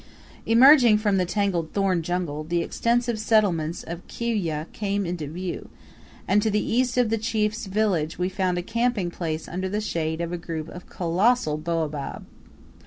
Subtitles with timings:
[0.47, 5.69] Emerging from the entangled thorn jungle, the extensive settlements of Kiwyeh came into view;
[6.27, 9.79] and to the east of the chief's village we found a camping place under the
[9.79, 12.25] shade of a group of colossal baobab.